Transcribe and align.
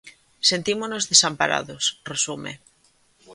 Sentímonos 0.49 1.07
desamparados, 1.11 1.83
resume. 2.11 2.53